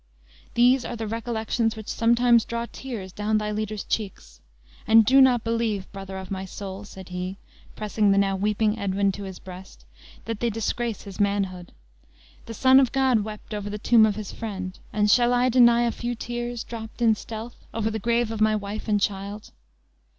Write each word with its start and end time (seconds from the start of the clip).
These 0.55 0.83
are 0.83 0.95
the 0.95 1.05
recollections 1.05 1.75
which 1.75 1.87
sometimes 1.87 2.43
draw 2.43 2.65
tears 2.71 3.11
down 3.13 3.37
thy 3.37 3.51
leader's 3.51 3.83
cheeks. 3.83 4.41
And 4.87 5.05
do 5.05 5.21
not 5.21 5.43
believe, 5.43 5.91
brother 5.91 6.17
of 6.17 6.31
my 6.31 6.43
soul," 6.43 6.85
said 6.85 7.09
he, 7.09 7.37
pressing 7.75 8.09
the 8.11 8.17
now 8.17 8.35
weeping 8.35 8.79
Edwin 8.79 9.11
to 9.11 9.25
his 9.25 9.37
breast, 9.37 9.85
"that 10.25 10.39
they 10.39 10.49
disgrace 10.49 11.03
his 11.03 11.19
manhood. 11.19 11.71
The 12.47 12.55
Son 12.55 12.79
of 12.79 12.91
God 12.91 13.19
wept 13.19 13.53
over 13.53 13.69
the 13.69 13.77
tomb 13.77 14.07
of 14.07 14.15
his 14.15 14.31
friend; 14.31 14.79
and 14.91 15.11
shall 15.11 15.35
I 15.35 15.49
deny 15.49 15.83
a 15.83 15.91
few 15.91 16.15
tears, 16.15 16.63
dropped 16.63 17.03
in 17.03 17.13
stealth, 17.13 17.63
over 17.71 17.91
the 17.91 17.99
grave 17.99 18.31
of 18.31 18.41
my 18.41 18.55
wife 18.55 18.87
and 18.87 18.99
child?" 18.99 19.51